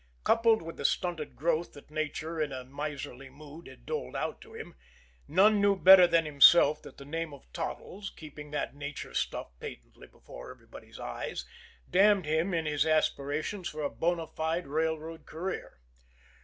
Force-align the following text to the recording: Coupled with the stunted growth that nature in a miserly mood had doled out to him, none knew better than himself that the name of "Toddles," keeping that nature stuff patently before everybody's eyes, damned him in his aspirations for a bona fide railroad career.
Coupled 0.23 0.63
with 0.63 0.77
the 0.77 0.83
stunted 0.83 1.35
growth 1.35 1.73
that 1.73 1.91
nature 1.91 2.41
in 2.41 2.51
a 2.51 2.65
miserly 2.65 3.29
mood 3.29 3.67
had 3.67 3.85
doled 3.85 4.15
out 4.15 4.41
to 4.41 4.55
him, 4.55 4.73
none 5.27 5.61
knew 5.61 5.75
better 5.75 6.07
than 6.07 6.25
himself 6.25 6.81
that 6.81 6.97
the 6.97 7.05
name 7.05 7.35
of 7.35 7.45
"Toddles," 7.53 8.09
keeping 8.17 8.49
that 8.49 8.73
nature 8.73 9.13
stuff 9.13 9.51
patently 9.59 10.07
before 10.07 10.49
everybody's 10.49 10.99
eyes, 10.99 11.45
damned 11.87 12.25
him 12.25 12.51
in 12.51 12.65
his 12.65 12.83
aspirations 12.83 13.69
for 13.69 13.83
a 13.83 13.91
bona 13.91 14.25
fide 14.25 14.65
railroad 14.65 15.27
career. 15.27 15.77